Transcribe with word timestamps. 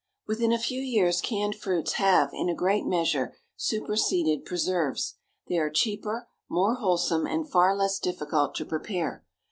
Within 0.25 0.51
a 0.51 0.57
few 0.57 0.81
years 0.81 1.21
canned 1.21 1.53
fruits 1.55 1.91
have, 1.93 2.31
in 2.33 2.49
a 2.49 2.55
great 2.55 2.87
measure, 2.87 3.35
superseded 3.55 4.45
preserves. 4.45 5.17
They 5.47 5.59
are 5.59 5.69
cheaper, 5.69 6.27
more 6.49 6.73
wholesome, 6.73 7.27
and 7.27 7.47
far 7.47 7.75
less 7.77 7.99
difficult 7.99 8.55
to 8.55 8.65
prepare. 8.65 9.23